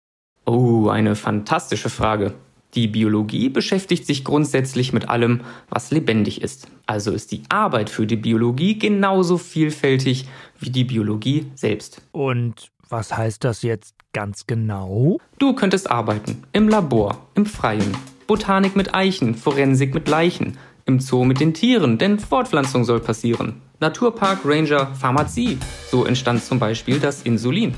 Oh, 0.51 0.89
eine 0.89 1.15
fantastische 1.15 1.91
Frage. 1.91 2.33
Die 2.73 2.89
Biologie 2.89 3.51
beschäftigt 3.51 4.07
sich 4.07 4.25
grundsätzlich 4.25 4.95
mit 4.95 5.11
allem, 5.11 5.43
was 5.69 5.91
lebendig 5.91 6.41
ist. 6.41 6.69
Also 6.87 7.13
ist 7.13 7.33
die 7.33 7.43
Arbeit 7.51 7.91
für 7.91 8.07
die 8.07 8.17
Biologie 8.17 8.79
genauso 8.79 9.37
vielfältig 9.37 10.27
wie 10.59 10.71
die 10.71 10.85
Biologie 10.85 11.53
selbst. 11.55 12.01
Und 12.13 12.71
was 12.89 13.17
heißt 13.17 13.45
das 13.45 13.63
jetzt 13.63 13.95
ganz 14.13 14.47
genau? 14.47 15.19
Du 15.39 15.55
könntest 15.55 15.91
arbeiten 15.91 16.45
im 16.53 16.69
Labor, 16.69 17.27
im 17.35 17.47
Freien, 17.47 17.97
Botanik 18.27 18.77
mit 18.77 18.95
Eichen, 18.95 19.35
Forensik 19.35 19.95
mit 19.95 20.09
Leichen, 20.09 20.59
im 20.87 21.01
Zoo 21.01 21.25
mit 21.25 21.41
den 21.41 21.55
Tieren, 21.55 21.99
denn 21.99 22.19
Fortpflanzung 22.19 22.85
soll 22.85 23.01
passieren. 23.01 23.61
Naturpark, 23.81 24.41
Ranger, 24.45 24.95
Pharmazie. 24.95 25.59
So 25.91 26.05
entstand 26.05 26.43
zum 26.43 26.59
Beispiel 26.59 26.99
das 26.99 27.23
Insulin. 27.23 27.75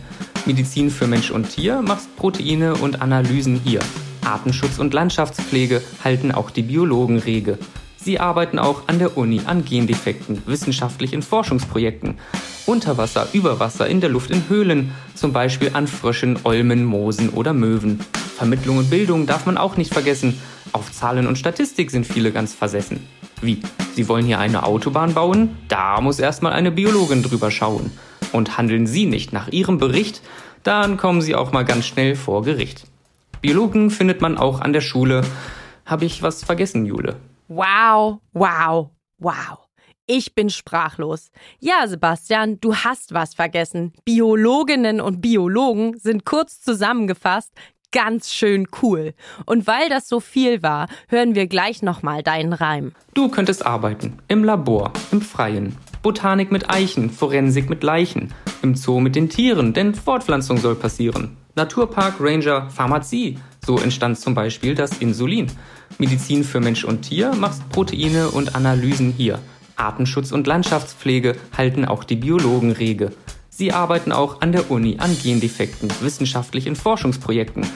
Medizin 0.46 0.90
für 0.90 1.06
Mensch 1.06 1.30
und 1.30 1.50
Tier 1.50 1.82
machst 1.82 2.16
Proteine 2.16 2.74
und 2.74 3.02
Analysen 3.02 3.60
hier. 3.62 3.80
Artenschutz 4.24 4.78
und 4.78 4.94
Landschaftspflege 4.94 5.82
halten 6.04 6.32
auch 6.32 6.50
die 6.50 6.62
Biologen 6.62 7.18
rege. 7.18 7.58
Sie 8.02 8.18
arbeiten 8.18 8.58
auch 8.58 8.88
an 8.88 8.98
der 8.98 9.18
Uni 9.18 9.42
an 9.44 9.62
Gendefekten, 9.62 10.40
wissenschaftlichen 10.46 11.20
Forschungsprojekten. 11.20 12.16
Unter 12.64 12.96
Wasser, 12.96 13.28
über 13.34 13.60
Wasser, 13.60 13.88
in 13.88 14.00
der 14.00 14.08
Luft, 14.08 14.30
in 14.30 14.48
Höhlen, 14.48 14.92
zum 15.14 15.34
Beispiel 15.34 15.72
an 15.74 15.86
Fröschen, 15.86 16.38
Olmen, 16.44 16.86
Moosen 16.86 17.28
oder 17.28 17.52
Möwen. 17.52 18.00
Vermittlung 18.36 18.78
und 18.78 18.88
Bildung 18.88 19.26
darf 19.26 19.44
man 19.44 19.58
auch 19.58 19.76
nicht 19.76 19.92
vergessen. 19.92 20.40
Auf 20.72 20.90
Zahlen 20.92 21.26
und 21.26 21.36
Statistik 21.36 21.90
sind 21.90 22.06
viele 22.06 22.32
ganz 22.32 22.54
versessen. 22.54 23.06
Wie? 23.42 23.60
Sie 23.94 24.08
wollen 24.08 24.24
hier 24.24 24.38
eine 24.38 24.62
Autobahn 24.62 25.12
bauen? 25.12 25.58
Da 25.68 26.00
muss 26.00 26.18
erstmal 26.18 26.54
eine 26.54 26.70
Biologin 26.70 27.22
drüber 27.22 27.50
schauen. 27.50 27.92
Und 28.32 28.56
handeln 28.56 28.86
Sie 28.86 29.04
nicht 29.04 29.34
nach 29.34 29.48
Ihrem 29.48 29.76
Bericht, 29.76 30.22
dann 30.62 30.96
kommen 30.96 31.20
Sie 31.20 31.34
auch 31.34 31.52
mal 31.52 31.66
ganz 31.66 31.84
schnell 31.84 32.16
vor 32.16 32.44
Gericht. 32.44 32.86
Biologen 33.42 33.90
findet 33.90 34.22
man 34.22 34.38
auch 34.38 34.62
an 34.62 34.72
der 34.72 34.80
Schule. 34.80 35.20
Habe 35.84 36.06
ich 36.06 36.22
was 36.22 36.44
vergessen, 36.44 36.86
Jule? 36.86 37.16
Wow, 37.52 38.20
wow, 38.32 38.90
wow. 39.18 39.58
Ich 40.06 40.36
bin 40.36 40.50
sprachlos. 40.50 41.32
Ja, 41.58 41.84
Sebastian, 41.88 42.60
du 42.60 42.76
hast 42.76 43.12
was 43.12 43.34
vergessen. 43.34 43.92
Biologinnen 44.04 45.00
und 45.00 45.20
Biologen 45.20 45.98
sind 45.98 46.24
kurz 46.24 46.60
zusammengefasst 46.60 47.52
ganz 47.90 48.32
schön 48.32 48.68
cool. 48.82 49.14
Und 49.46 49.66
weil 49.66 49.88
das 49.88 50.08
so 50.08 50.20
viel 50.20 50.62
war, 50.62 50.86
hören 51.08 51.34
wir 51.34 51.48
gleich 51.48 51.82
nochmal 51.82 52.22
deinen 52.22 52.52
Reim. 52.52 52.92
Du 53.14 53.28
könntest 53.28 53.66
arbeiten. 53.66 54.20
Im 54.28 54.44
Labor, 54.44 54.92
im 55.10 55.20
Freien. 55.20 55.76
Botanik 56.02 56.52
mit 56.52 56.70
Eichen, 56.70 57.10
Forensik 57.10 57.68
mit 57.68 57.82
Leichen. 57.82 58.32
Im 58.62 58.76
Zoo 58.76 59.00
mit 59.00 59.16
den 59.16 59.28
Tieren, 59.28 59.72
denn 59.72 59.96
Fortpflanzung 59.96 60.58
soll 60.58 60.76
passieren. 60.76 61.36
Naturpark, 61.56 62.14
Ranger, 62.20 62.70
Pharmazie. 62.70 63.38
So 63.66 63.78
entstand 63.78 64.18
zum 64.20 64.34
Beispiel 64.34 64.76
das 64.76 64.98
Insulin. 64.98 65.48
Medizin 66.00 66.44
für 66.44 66.60
Mensch 66.60 66.84
und 66.84 67.02
Tier 67.02 67.34
machst 67.34 67.68
Proteine 67.68 68.30
und 68.30 68.54
Analysen 68.54 69.12
hier. 69.12 69.38
Artenschutz 69.76 70.32
und 70.32 70.46
Landschaftspflege 70.46 71.36
halten 71.56 71.84
auch 71.84 72.04
die 72.04 72.16
Biologen 72.16 72.72
rege. 72.72 73.10
Sie 73.50 73.72
arbeiten 73.72 74.10
auch 74.10 74.40
an 74.40 74.52
der 74.52 74.70
Uni 74.70 74.96
an 74.98 75.14
Gendefekten, 75.22 75.90
wissenschaftlichen 76.00 76.74
Forschungsprojekten. 76.74 77.66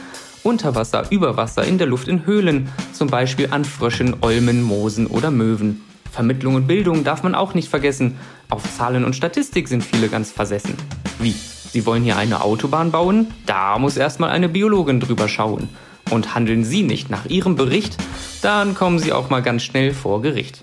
Unter 0.43 0.75
Wasser, 0.75 1.05
über 1.11 1.37
Wasser, 1.37 1.65
in 1.65 1.77
der 1.77 1.87
Luft, 1.87 2.09
in 2.09 2.25
Höhlen, 2.25 2.71
zum 2.95 3.09
Beispiel 3.09 3.49
an 3.51 3.67
Fröschen, 3.67 4.17
Olmen, 4.23 4.63
Moosen 4.63 5.07
oder 5.07 5.31
Möwen. 5.31 5.83
Vermittlung 6.11 6.55
und 6.55 6.67
Bildung 6.67 7.05
darf 7.05 7.23
man 7.23 7.35
auch 7.35 7.53
nicht 7.53 7.69
vergessen. 7.69 8.17
Auf 8.49 8.63
Zahlen 8.75 9.05
und 9.05 9.15
Statistik 9.15 9.69
sind 9.69 9.85
viele 9.85 10.09
ganz 10.09 10.31
versessen. 10.31 10.77
Wie? 11.19 11.33
Sie 11.33 11.85
wollen 11.85 12.05
hier 12.05 12.17
eine 12.17 12.41
Autobahn 12.43 12.91
bauen? 12.91 13.27
Da 13.45 13.79
muss 13.79 13.99
erstmal 13.99 14.31
eine 14.31 14.49
Biologin 14.49 15.01
drüber 15.01 15.29
schauen. 15.29 15.69
Und 16.15 16.37
handeln 16.37 16.65
Sie 16.65 16.85
nicht 16.85 17.11
nach 17.11 17.27
Ihrem 17.27 17.57
Bericht, 17.57 17.97
dann 18.41 18.77
kommen 18.77 19.01
Sie 19.01 19.13
auch 19.13 19.31
mal 19.31 19.43
ganz 19.43 19.65
schnell 19.65 19.93
vor 19.93 20.23
Gericht. 20.23 20.61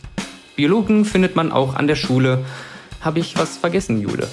Biologen 0.55 1.03
findet 1.03 1.35
man 1.35 1.51
auch 1.51 1.75
an 1.75 1.87
der 1.87 1.97
Schule. 1.97 2.45
Habe 3.01 3.19
ich 3.19 3.37
was 3.37 3.57
vergessen, 3.57 3.99
Jule? 3.99 4.29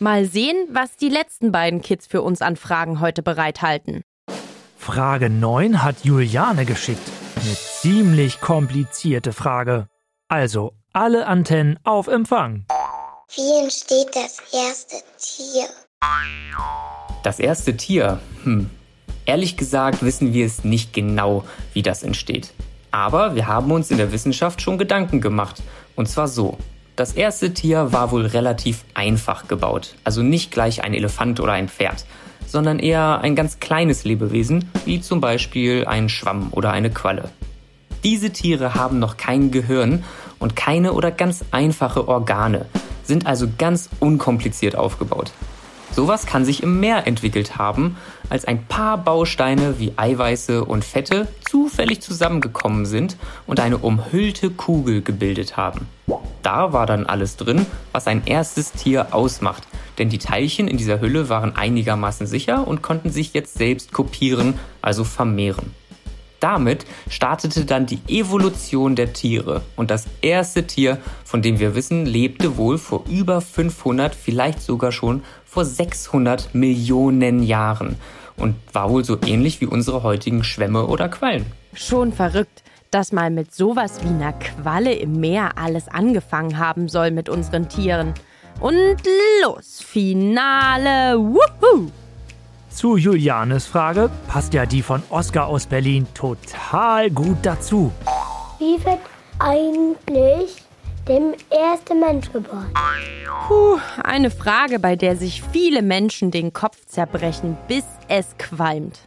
Mal 0.00 0.24
sehen, 0.24 0.56
was 0.72 0.96
die 0.96 1.08
letzten 1.08 1.52
beiden 1.52 1.82
Kids 1.82 2.08
für 2.08 2.22
uns 2.22 2.42
an 2.42 2.56
Fragen 2.56 2.98
heute 3.00 3.22
bereithalten. 3.22 4.02
Frage 4.76 5.30
9 5.30 5.84
hat 5.84 6.02
Juliane 6.02 6.64
geschickt. 6.64 7.08
Eine 7.36 7.54
ziemlich 7.54 8.40
komplizierte 8.40 9.32
Frage. 9.32 9.86
Also, 10.26 10.72
alle 10.94 11.28
Antennen 11.28 11.78
auf 11.84 12.08
Empfang. 12.08 12.66
Wie 13.36 13.62
entsteht 13.62 14.08
das 14.16 14.38
erste 14.52 14.96
Tier? 15.16 15.68
Das 17.22 17.38
erste 17.38 17.76
Tier? 17.76 18.18
Hm. 18.42 18.68
Ehrlich 19.26 19.56
gesagt 19.56 20.04
wissen 20.04 20.32
wir 20.32 20.46
es 20.46 20.64
nicht 20.64 20.92
genau, 20.92 21.44
wie 21.72 21.82
das 21.82 22.04
entsteht. 22.04 22.52
Aber 22.92 23.34
wir 23.34 23.48
haben 23.48 23.72
uns 23.72 23.90
in 23.90 23.98
der 23.98 24.12
Wissenschaft 24.12 24.62
schon 24.62 24.78
Gedanken 24.78 25.20
gemacht. 25.20 25.62
Und 25.96 26.08
zwar 26.08 26.28
so. 26.28 26.56
Das 26.94 27.12
erste 27.12 27.52
Tier 27.52 27.92
war 27.92 28.10
wohl 28.10 28.24
relativ 28.24 28.84
einfach 28.94 29.48
gebaut, 29.48 29.96
also 30.04 30.22
nicht 30.22 30.50
gleich 30.50 30.82
ein 30.82 30.94
Elefant 30.94 31.40
oder 31.40 31.52
ein 31.52 31.68
Pferd, 31.68 32.06
sondern 32.46 32.78
eher 32.78 33.20
ein 33.20 33.36
ganz 33.36 33.60
kleines 33.60 34.04
Lebewesen, 34.04 34.70
wie 34.86 35.02
zum 35.02 35.20
Beispiel 35.20 35.84
ein 35.86 36.08
Schwamm 36.08 36.48
oder 36.52 36.70
eine 36.70 36.88
Qualle. 36.88 37.28
Diese 38.02 38.30
Tiere 38.30 38.74
haben 38.74 38.98
noch 38.98 39.18
kein 39.18 39.50
Gehirn 39.50 40.04
und 40.38 40.56
keine 40.56 40.94
oder 40.94 41.10
ganz 41.10 41.44
einfache 41.50 42.08
Organe, 42.08 42.64
sind 43.02 43.26
also 43.26 43.46
ganz 43.58 43.90
unkompliziert 44.00 44.74
aufgebaut. 44.74 45.32
Sowas 45.92 46.24
kann 46.24 46.46
sich 46.46 46.62
im 46.62 46.80
Meer 46.80 47.06
entwickelt 47.06 47.58
haben, 47.58 47.96
als 48.28 48.44
ein 48.44 48.66
paar 48.66 48.98
Bausteine 48.98 49.78
wie 49.78 49.92
Eiweiße 49.96 50.64
und 50.64 50.84
Fette 50.84 51.28
zufällig 51.48 52.00
zusammengekommen 52.00 52.86
sind 52.86 53.16
und 53.46 53.60
eine 53.60 53.78
umhüllte 53.78 54.50
Kugel 54.50 55.02
gebildet 55.02 55.56
haben. 55.56 55.88
Da 56.42 56.72
war 56.72 56.86
dann 56.86 57.06
alles 57.06 57.36
drin, 57.36 57.66
was 57.92 58.06
ein 58.06 58.26
erstes 58.26 58.72
Tier 58.72 59.14
ausmacht, 59.14 59.64
denn 59.98 60.08
die 60.08 60.18
Teilchen 60.18 60.68
in 60.68 60.76
dieser 60.76 61.00
Hülle 61.00 61.28
waren 61.28 61.56
einigermaßen 61.56 62.26
sicher 62.26 62.66
und 62.66 62.82
konnten 62.82 63.10
sich 63.10 63.34
jetzt 63.34 63.58
selbst 63.58 63.92
kopieren, 63.92 64.54
also 64.82 65.04
vermehren. 65.04 65.74
Damit 66.38 66.84
startete 67.08 67.64
dann 67.64 67.86
die 67.86 67.98
Evolution 68.08 68.94
der 68.94 69.14
Tiere 69.14 69.62
und 69.74 69.90
das 69.90 70.04
erste 70.20 70.66
Tier, 70.66 70.98
von 71.24 71.40
dem 71.40 71.58
wir 71.58 71.74
wissen, 71.74 72.04
lebte 72.04 72.58
wohl 72.58 72.78
vor 72.78 73.04
über 73.08 73.40
500, 73.40 74.14
vielleicht 74.14 74.60
sogar 74.60 74.92
schon 74.92 75.24
vor 75.46 75.64
600 75.64 76.54
Millionen 76.54 77.42
Jahren 77.42 77.96
und 78.36 78.56
war 78.72 78.90
wohl 78.90 79.04
so 79.04 79.18
ähnlich 79.24 79.60
wie 79.60 79.66
unsere 79.66 80.02
heutigen 80.02 80.44
Schwämme 80.44 80.86
oder 80.86 81.08
Quallen. 81.08 81.46
Schon 81.72 82.12
verrückt, 82.12 82.62
dass 82.90 83.12
mal 83.12 83.30
mit 83.30 83.54
sowas 83.54 84.00
wie 84.02 84.08
einer 84.08 84.34
Qualle 84.34 84.94
im 84.94 85.20
Meer 85.20 85.56
alles 85.56 85.88
angefangen 85.88 86.58
haben 86.58 86.88
soll 86.88 87.10
mit 87.10 87.28
unseren 87.28 87.68
Tieren. 87.68 88.12
Und 88.60 88.96
los, 89.42 89.82
Finale, 89.82 91.18
wuhu! 91.18 91.90
Zu 92.70 92.96
Julianes 92.96 93.66
Frage 93.66 94.10
passt 94.28 94.52
ja 94.52 94.66
die 94.66 94.82
von 94.82 95.02
Oskar 95.08 95.46
aus 95.46 95.66
Berlin 95.66 96.06
total 96.12 97.10
gut 97.10 97.38
dazu. 97.42 97.90
Wie 98.58 98.78
Wie 98.78 98.84
wird 98.84 99.00
eigentlich 99.38 100.65
der 101.08 101.34
erste 101.50 101.94
Mensch 101.94 102.32
geboren? 102.32 102.72
Puh, 103.46 103.78
eine 104.02 104.30
Frage, 104.30 104.78
bei 104.78 104.96
der 104.96 105.16
sich 105.16 105.42
viele 105.52 105.82
Menschen 105.82 106.30
den 106.30 106.52
Kopf 106.52 106.84
zerbrechen, 106.86 107.56
bis 107.68 107.84
es 108.08 108.36
qualmt. 108.38 109.00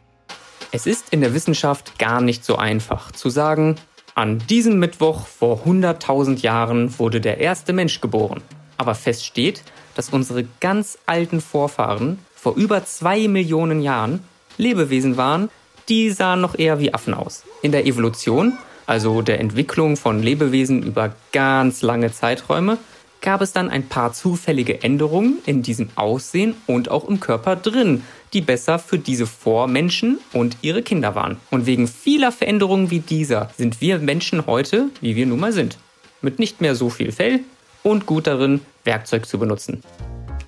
Es 0.72 0.86
ist 0.86 1.12
in 1.12 1.22
der 1.22 1.34
Wissenschaft 1.34 2.00
gar 2.00 2.22
nicht 2.22 2.46
so 2.46 2.56
einfach 2.56 3.12
zu 3.12 3.30
sagen, 3.30 3.76
an 4.16 4.40
diesem 4.50 4.80
Mittwoch 4.80 5.26
vor 5.28 5.64
100.000 5.66 6.42
Jahren 6.42 6.98
wurde 7.00 7.22
der 7.22 7.40
erste 7.40 7.74
Mensch 7.74 8.02
geboren. 8.02 8.42
Aber 8.78 8.96
fest 8.96 9.26
steht, 9.26 9.64
dass 9.96 10.10
unsere 10.10 10.46
ganz 10.60 10.98
alten 11.06 11.42
Vorfahren 11.42 12.20
vor 12.36 12.56
über 12.56 12.86
zwei 12.86 13.28
Millionen 13.28 13.82
Jahren 13.82 14.24
Lebewesen 14.58 15.18
waren, 15.18 15.50
die 15.90 16.12
sahen 16.12 16.42
noch 16.42 16.58
eher 16.58 16.80
wie 16.80 16.94
Affen 16.94 17.14
aus. 17.14 17.44
In 17.62 17.72
der 17.72 17.86
Evolution, 17.86 18.58
also 18.90 19.22
der 19.22 19.40
Entwicklung 19.40 19.98
von 19.98 20.24
Lebewesen 20.24 20.82
über 20.82 21.14
ganz 21.32 21.84
lange 21.84 22.12
Zeiträume, 22.12 22.80
gab 23.22 23.40
es 23.42 23.54
dann 23.54 23.70
ein 23.70 23.88
paar 23.88 24.14
zufällige 24.14 24.82
Änderungen 24.82 25.38
in 25.46 25.62
diesem 25.62 25.90
Aussehen 25.94 26.56
und 26.66 26.90
auch 26.90 27.08
im 27.08 27.20
Körper 27.20 27.56
drin, 27.56 28.02
die 28.34 28.42
besser 28.42 28.80
für 28.80 28.98
diese 28.98 29.28
Vormenschen 29.28 30.18
und 30.34 30.58
ihre 30.64 30.82
Kinder 30.82 31.14
waren. 31.14 31.38
Und 31.52 31.68
wegen 31.68 31.88
vieler 31.88 32.32
Veränderungen 32.32 32.90
wie 32.90 33.00
dieser 33.00 33.52
sind 33.56 33.80
wir 33.80 34.00
Menschen 34.00 34.48
heute, 34.48 34.90
wie 35.02 35.16
wir 35.16 35.28
nun 35.28 35.40
mal 35.40 35.54
sind. 35.54 35.78
Mit 36.24 36.40
nicht 36.40 36.60
mehr 36.60 36.74
so 36.74 36.90
viel 36.90 37.12
Fell 37.12 37.42
und 37.84 38.08
gut 38.08 38.26
darin, 38.26 38.62
Werkzeug 38.86 39.28
zu 39.28 39.38
benutzen. 39.38 39.84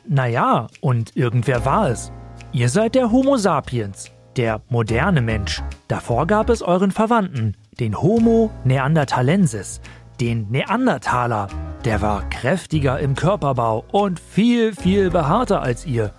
Naja, 0.07 0.65
und 0.79 1.15
irgendwer 1.15 1.63
war 1.63 1.91
es. 1.91 2.11
Ihr 2.53 2.69
seid 2.69 2.95
der 2.95 3.11
Homo 3.11 3.37
sapiens, 3.37 4.09
der 4.35 4.63
moderne 4.67 5.21
Mensch. 5.21 5.61
Davor 5.87 6.25
gab 6.25 6.49
es 6.49 6.63
euren 6.63 6.89
Verwandten, 6.89 7.55
den 7.79 8.01
Homo 8.01 8.51
neanderthalensis, 8.63 9.81
den 10.19 10.49
Neandertaler. 10.49 11.47
Der 11.85 12.01
war 12.01 12.27
kräftiger 12.29 12.99
im 12.99 13.15
Körperbau 13.15 13.85
und 13.91 14.19
viel, 14.19 14.75
viel 14.75 15.09
behaarter 15.09 15.61
als 15.61 15.85
ihr. 15.85 16.13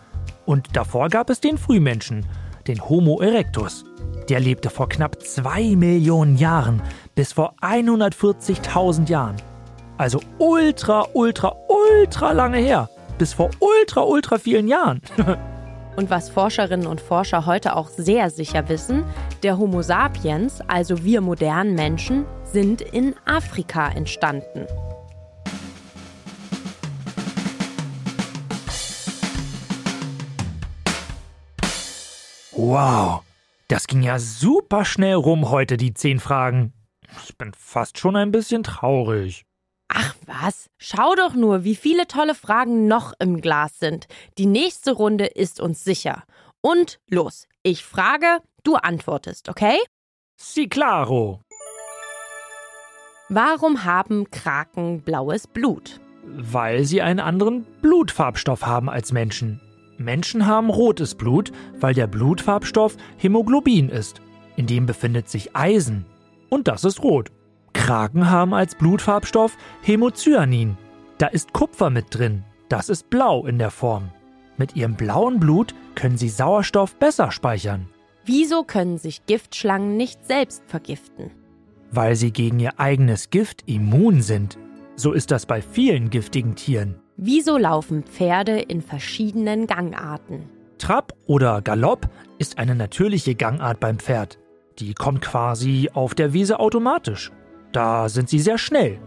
Und 0.46 0.76
davor 0.76 1.08
gab 1.08 1.30
es 1.30 1.40
den 1.40 1.58
Frühmenschen, 1.58 2.26
den 2.66 2.80
Homo 2.88 3.20
erectus. 3.20 3.84
Der 4.28 4.40
lebte 4.40 4.70
vor 4.70 4.88
knapp 4.88 5.22
zwei 5.22 5.76
Millionen 5.76 6.36
Jahren 6.36 6.82
bis 7.14 7.32
vor 7.32 7.54
140.000 7.60 9.08
Jahren. 9.08 9.36
Also 9.98 10.20
ultra, 10.38 11.06
ultra, 11.12 11.54
ultra 11.68 12.32
lange 12.32 12.58
her. 12.58 12.88
Bis 13.18 13.34
vor 13.34 13.50
ultra, 13.60 14.02
ultra 14.02 14.38
vielen 14.38 14.68
Jahren. 14.68 15.00
Und 15.94 16.08
was 16.08 16.30
Forscherinnen 16.30 16.86
und 16.86 17.00
Forscher 17.00 17.44
heute 17.44 17.76
auch 17.76 17.88
sehr 17.88 18.30
sicher 18.30 18.68
wissen, 18.68 19.04
der 19.42 19.58
Homo 19.58 19.82
sapiens, 19.82 20.60
also 20.66 21.04
wir 21.04 21.20
modernen 21.20 21.74
Menschen, 21.74 22.24
sind 22.44 22.80
in 22.80 23.14
Afrika 23.26 23.88
entstanden. 23.88 24.66
Wow, 32.52 33.22
das 33.68 33.86
ging 33.86 34.02
ja 34.02 34.18
super 34.18 34.84
schnell 34.84 35.14
rum 35.14 35.50
heute, 35.50 35.76
die 35.76 35.92
zehn 35.92 36.20
Fragen. 36.20 36.72
Ich 37.24 37.36
bin 37.36 37.52
fast 37.54 37.98
schon 37.98 38.16
ein 38.16 38.30
bisschen 38.30 38.62
traurig. 38.62 39.44
Ach 39.94 40.14
was, 40.26 40.70
schau 40.78 41.14
doch 41.14 41.34
nur, 41.34 41.64
wie 41.64 41.76
viele 41.76 42.06
tolle 42.06 42.34
Fragen 42.34 42.86
noch 42.86 43.12
im 43.18 43.40
Glas 43.40 43.78
sind. 43.78 44.06
Die 44.38 44.46
nächste 44.46 44.92
Runde 44.92 45.26
ist 45.26 45.60
uns 45.60 45.84
sicher. 45.84 46.24
Und 46.62 46.98
los, 47.08 47.46
ich 47.62 47.84
frage, 47.84 48.38
du 48.62 48.76
antwortest, 48.76 49.48
okay? 49.48 49.76
Si 50.36 50.68
claro. 50.68 51.40
Warum 53.28 53.84
haben 53.84 54.30
Kraken 54.30 55.02
blaues 55.02 55.46
Blut? 55.46 56.00
Weil 56.24 56.84
sie 56.84 57.02
einen 57.02 57.20
anderen 57.20 57.64
Blutfarbstoff 57.82 58.64
haben 58.64 58.88
als 58.88 59.12
Menschen. 59.12 59.60
Menschen 59.98 60.46
haben 60.46 60.70
rotes 60.70 61.14
Blut, 61.14 61.52
weil 61.78 61.94
der 61.94 62.06
Blutfarbstoff 62.06 62.96
Hämoglobin 63.18 63.88
ist. 63.88 64.22
In 64.56 64.66
dem 64.66 64.86
befindet 64.86 65.28
sich 65.28 65.54
Eisen. 65.54 66.06
Und 66.48 66.68
das 66.68 66.84
ist 66.84 67.02
rot. 67.02 67.30
Kraken 67.72 68.30
haben 68.30 68.54
als 68.54 68.74
Blutfarbstoff 68.74 69.56
Hämocyanin. 69.82 70.76
Da 71.18 71.26
ist 71.28 71.52
Kupfer 71.52 71.90
mit 71.90 72.06
drin. 72.10 72.44
Das 72.68 72.88
ist 72.88 73.10
blau 73.10 73.46
in 73.46 73.58
der 73.58 73.70
Form. 73.70 74.10
Mit 74.56 74.76
ihrem 74.76 74.94
blauen 74.94 75.40
Blut 75.40 75.74
können 75.94 76.16
sie 76.16 76.28
Sauerstoff 76.28 76.94
besser 76.96 77.30
speichern. 77.30 77.88
Wieso 78.24 78.62
können 78.62 78.98
sich 78.98 79.26
Giftschlangen 79.26 79.96
nicht 79.96 80.24
selbst 80.26 80.62
vergiften? 80.66 81.30
Weil 81.90 82.16
sie 82.16 82.32
gegen 82.32 82.60
ihr 82.60 82.78
eigenes 82.78 83.30
Gift 83.30 83.64
immun 83.66 84.22
sind. 84.22 84.58
So 84.94 85.12
ist 85.12 85.30
das 85.30 85.46
bei 85.46 85.60
vielen 85.60 86.10
giftigen 86.10 86.54
Tieren. 86.54 87.00
Wieso 87.16 87.58
laufen 87.58 88.04
Pferde 88.04 88.58
in 88.60 88.80
verschiedenen 88.80 89.66
Gangarten? 89.66 90.48
Trab 90.78 91.12
oder 91.26 91.60
Galopp 91.62 92.08
ist 92.38 92.58
eine 92.58 92.74
natürliche 92.74 93.34
Gangart 93.34 93.80
beim 93.80 93.98
Pferd. 93.98 94.38
Die 94.78 94.94
kommt 94.94 95.20
quasi 95.20 95.90
auf 95.92 96.14
der 96.14 96.32
Wiese 96.32 96.58
automatisch. 96.58 97.30
Da 97.72 98.08
sind 98.08 98.28
sie 98.28 98.38
sehr 98.38 98.58
schnell. 98.58 98.98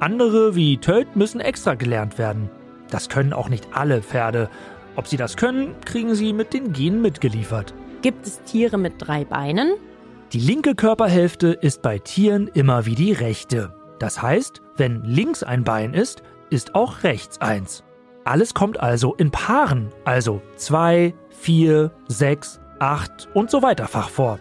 Andere 0.00 0.54
wie 0.54 0.78
Tölt 0.78 1.14
müssen 1.16 1.40
extra 1.40 1.74
gelernt 1.74 2.18
werden. 2.18 2.50
Das 2.90 3.08
können 3.08 3.32
auch 3.32 3.48
nicht 3.48 3.68
alle 3.72 4.02
Pferde. 4.02 4.48
Ob 4.96 5.06
sie 5.06 5.16
das 5.16 5.36
können, 5.36 5.74
kriegen 5.84 6.14
sie 6.14 6.32
mit 6.32 6.54
den 6.54 6.72
Genen 6.72 7.02
mitgeliefert. 7.02 7.74
Gibt 8.02 8.26
es 8.26 8.42
Tiere 8.42 8.78
mit 8.78 8.94
drei 8.98 9.24
Beinen? 9.24 9.74
Die 10.32 10.40
linke 10.40 10.74
Körperhälfte 10.74 11.48
ist 11.48 11.82
bei 11.82 11.98
Tieren 11.98 12.48
immer 12.48 12.86
wie 12.86 12.94
die 12.94 13.12
rechte. 13.12 13.74
Das 13.98 14.20
heißt, 14.20 14.62
wenn 14.76 15.02
links 15.04 15.42
ein 15.42 15.64
Bein 15.64 15.94
ist, 15.94 16.22
ist 16.50 16.74
auch 16.74 17.02
rechts 17.02 17.40
eins. 17.40 17.84
Alles 18.24 18.54
kommt 18.54 18.80
also 18.80 19.14
in 19.14 19.30
Paaren, 19.30 19.90
also 20.04 20.40
2, 20.56 21.14
4, 21.30 21.90
6, 22.08 22.60
8 22.78 23.28
und 23.34 23.50
so 23.50 23.62
weiter 23.62 23.86
fach 23.86 24.08
vor. 24.08 24.38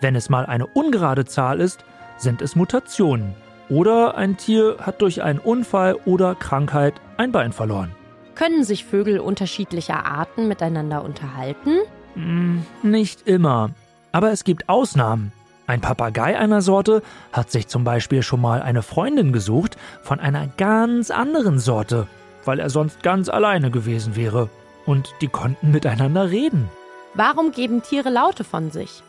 Wenn 0.00 0.14
es 0.14 0.28
mal 0.28 0.46
eine 0.46 0.66
ungerade 0.66 1.24
Zahl 1.24 1.60
ist, 1.60 1.84
sind 2.18 2.42
es 2.42 2.56
Mutationen. 2.56 3.34
Oder 3.68 4.16
ein 4.16 4.36
Tier 4.36 4.76
hat 4.80 5.02
durch 5.02 5.22
einen 5.22 5.38
Unfall 5.38 5.96
oder 6.04 6.34
Krankheit 6.34 6.94
ein 7.16 7.32
Bein 7.32 7.52
verloren. 7.52 7.92
Können 8.34 8.64
sich 8.64 8.84
Vögel 8.84 9.18
unterschiedlicher 9.18 10.06
Arten 10.06 10.46
miteinander 10.46 11.02
unterhalten? 11.02 11.78
Hm, 12.14 12.64
nicht 12.82 13.26
immer. 13.26 13.70
Aber 14.12 14.30
es 14.30 14.44
gibt 14.44 14.68
Ausnahmen. 14.68 15.32
Ein 15.66 15.80
Papagei 15.80 16.38
einer 16.38 16.62
Sorte 16.62 17.02
hat 17.32 17.50
sich 17.50 17.66
zum 17.66 17.82
Beispiel 17.82 18.22
schon 18.22 18.40
mal 18.40 18.62
eine 18.62 18.82
Freundin 18.82 19.32
gesucht 19.32 19.76
von 20.02 20.20
einer 20.20 20.46
ganz 20.46 21.10
anderen 21.10 21.58
Sorte, 21.58 22.06
weil 22.44 22.60
er 22.60 22.70
sonst 22.70 23.02
ganz 23.02 23.28
alleine 23.28 23.70
gewesen 23.70 24.14
wäre. 24.14 24.48
Und 24.84 25.12
die 25.20 25.28
konnten 25.28 25.72
miteinander 25.72 26.30
reden. 26.30 26.68
Warum 27.14 27.50
geben 27.50 27.82
Tiere 27.82 28.10
Laute 28.10 28.44
von 28.44 28.70
sich? 28.70 29.02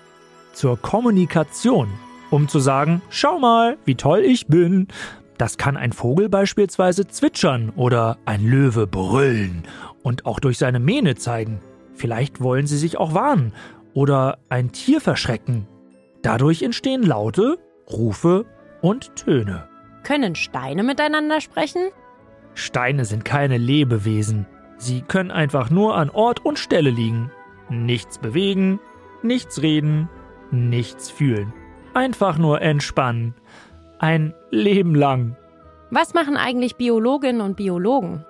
Zur 0.54 0.82
Kommunikation 0.82 1.90
um 2.30 2.48
zu 2.48 2.60
sagen, 2.60 3.02
schau 3.10 3.40
mal, 3.40 3.78
wie 3.86 3.96
toll 3.96 4.20
ich 4.20 4.48
bin. 4.48 4.88
Das 5.38 5.58
kann 5.58 5.78
ein 5.78 5.94
Vogel 5.94 6.30
beispielsweise 6.30 7.08
zwitschern 7.08 7.72
oder 7.76 8.18
ein 8.26 8.46
Löwe 8.46 8.88
brüllen 8.88 9.64
und 10.04 10.26
auch 10.26 10.40
durch 10.40 10.58
seine 10.58 10.80
Mähne 10.80 11.16
zeigen. 11.16 11.60
Vielleicht 11.94 12.42
wollen 12.42 12.68
sie 12.68 12.78
sich 12.78 12.98
auch 12.98 13.14
warnen 13.14 13.54
oder 13.94 14.40
ein 14.50 14.72
Tier 14.72 15.02
verschrecken. 15.02 15.68
Dadurch 16.22 16.64
entstehen 16.64 17.04
Laute, 17.04 17.58
Rufe 17.92 18.46
und 18.82 19.16
Töne. 19.16 19.68
Können 20.04 20.36
Steine 20.36 20.84
miteinander 20.84 21.42
sprechen? 21.42 21.90
Steine 22.54 23.06
sind 23.06 23.26
keine 23.26 23.58
Lebewesen. 23.58 24.46
Sie 24.78 25.02
können 25.02 25.32
einfach 25.32 25.70
nur 25.70 25.96
an 25.96 26.10
Ort 26.10 26.46
und 26.46 26.60
Stelle 26.60 26.90
liegen. 26.90 27.32
Nichts 27.70 28.18
bewegen, 28.18 28.80
nichts 29.22 29.62
reden, 29.62 30.10
nichts 30.52 31.10
fühlen. 31.10 31.54
Einfach 31.98 32.38
nur 32.38 32.62
entspannen. 32.62 33.34
Ein 33.98 34.36
Leben 34.52 34.94
lang. 34.94 35.36
Was 35.90 36.14
machen 36.14 36.38
eigentlich 36.38 36.76
Biologinnen 36.76 37.42
und 37.42 37.58
Biologen? 37.58 38.24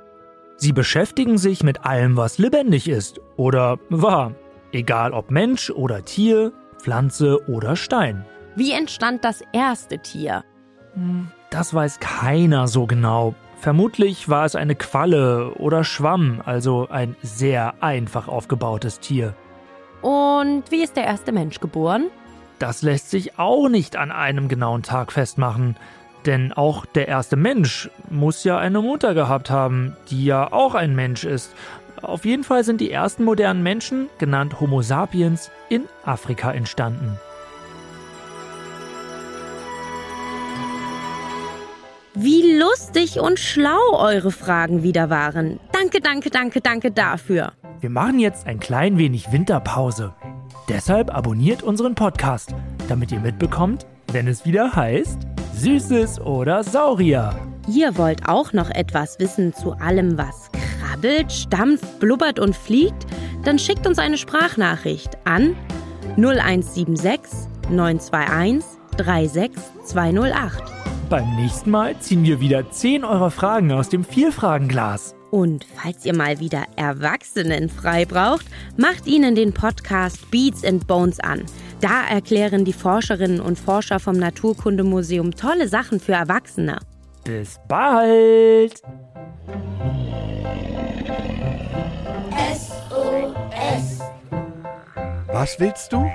Sie 0.56 0.72
beschäftigen 0.72 1.38
sich 1.38 1.64
mit 1.64 1.84
allem, 1.84 2.16
was 2.16 2.38
lebendig 2.38 2.88
ist 2.88 3.20
oder 3.36 3.78
war. 3.90 4.36
Egal 4.72 5.12
ob 5.12 5.32
Mensch 5.32 5.70
oder 5.70 6.06
Tier, 6.06 6.54
Pflanze 6.78 7.46
oder 7.50 7.76
Stein. 7.76 8.26
Wie 8.56 8.72
entstand 8.72 9.26
das 9.26 9.44
erste 9.52 10.00
Tier? 10.00 10.46
Hm, 10.94 11.28
das 11.50 11.74
weiß 11.74 12.00
keiner 12.00 12.70
so 12.70 12.88
genau. 12.88 13.36
Vermutlich 13.58 14.30
war 14.30 14.46
es 14.46 14.56
eine 14.56 14.76
Qualle 14.76 15.56
oder 15.56 15.84
Schwamm, 15.84 16.42
also 16.46 16.88
ein 16.90 17.18
sehr 17.22 17.84
einfach 17.84 18.30
aufgebautes 18.30 19.02
Tier. 19.02 19.36
Und 20.02 20.64
wie 20.70 20.84
ist 20.84 20.96
der 20.96 21.04
erste 21.04 21.34
Mensch 21.34 21.60
geboren? 21.60 22.06
Das 22.60 22.82
lässt 22.82 23.10
sich 23.10 23.38
auch 23.38 23.70
nicht 23.70 23.96
an 23.96 24.12
einem 24.12 24.48
genauen 24.48 24.84
Tag 24.84 25.12
festmachen. 25.12 25.76
Denn 26.26 26.52
auch 26.52 26.86
der 26.86 27.08
erste 27.08 27.36
Mensch 27.36 27.90
muss 28.10 28.44
ja 28.44 28.58
eine 28.58 28.82
Mutter 28.82 29.14
gehabt 29.14 29.50
haben, 29.50 29.96
die 30.10 30.26
ja 30.26 30.52
auch 30.52 30.76
ein 30.76 30.96
Mensch 30.96 31.24
ist. 31.24 31.54
Auf 32.02 32.26
jeden 32.26 32.44
Fall 32.44 32.64
sind 32.64 32.82
die 32.82 32.92
ersten 32.92 33.24
modernen 33.24 33.64
Menschen, 33.64 34.10
genannt 34.18 34.60
Homo 34.60 34.82
sapiens, 34.82 35.50
in 35.70 35.86
Afrika 36.04 36.52
entstanden. 36.52 37.18
Wie 42.14 42.58
lustig 42.58 43.20
und 43.20 43.40
schlau 43.40 43.78
eure 43.92 44.32
Fragen 44.32 44.82
wieder 44.82 45.12
waren. 45.12 45.60
Danke, 45.72 46.02
danke, 46.02 46.32
danke, 46.32 46.62
danke 46.62 46.92
dafür. 46.92 47.54
Wir 47.80 47.92
machen 47.92 48.20
jetzt 48.20 48.48
ein 48.48 48.60
klein 48.60 48.98
wenig 48.98 49.32
Winterpause. 49.32 50.16
Deshalb 50.68 51.16
abonniert 51.16 51.64
unseren 51.64 51.96
Podcast, 51.96 52.54
damit 52.90 53.12
ihr 53.14 53.22
mitbekommt, 53.22 53.86
wenn 54.12 54.28
es 54.28 54.46
wieder 54.46 54.76
heißt 54.76 55.20
Süßes 55.54 56.20
oder 56.20 56.64
Saurier. 56.64 57.40
Ihr 57.68 57.98
wollt 57.98 58.28
auch 58.28 58.52
noch 58.54 58.70
etwas 58.70 59.18
wissen 59.20 59.54
zu 59.54 59.72
allem, 59.74 60.18
was 60.18 60.50
krabbelt, 60.52 61.32
stampft, 61.32 62.00
blubbert 62.00 62.40
und 62.40 62.56
fliegt? 62.56 63.06
Dann 63.44 63.60
schickt 63.60 63.88
uns 63.88 63.98
eine 63.98 64.18
Sprachnachricht 64.18 65.18
an 65.26 65.56
0176 66.18 67.48
921 67.70 68.78
36208. 68.98 70.64
Beim 71.10 71.36
nächsten 71.38 71.72
Mal 71.72 71.98
ziehen 72.00 72.24
wir 72.24 72.42
wieder 72.42 72.70
10 72.70 73.06
eurer 73.06 73.32
Fragen 73.32 73.72
aus 73.72 73.88
dem 73.88 74.04
Vielfragenglas. 74.04 75.17
Und 75.32 75.66
falls 75.76 76.06
ihr 76.06 76.16
mal 76.16 76.40
wieder 76.40 76.64
Erwachsenen 76.76 77.70
frei 77.70 78.06
braucht, 78.06 78.46
macht 78.78 79.08
ihnen 79.08 79.36
den 79.36 79.54
Podcast 79.54 80.30
Beats 80.32 80.64
and 80.64 80.88
Bones 80.88 81.20
an. 81.20 81.44
Da 81.82 82.08
erklären 82.08 82.66
die 82.66 82.74
Forscherinnen 82.74 83.40
und 83.40 83.60
Forscher 83.60 84.00
vom 84.00 84.18
Naturkundemuseum 84.18 85.36
tolle 85.36 85.68
Sachen 85.68 86.00
für 86.00 86.14
Erwachsene. 86.14 86.80
Bis 87.24 87.60
bald! 87.68 88.82
Was 95.28 95.60
willst 95.60 95.94
du? 95.94 96.10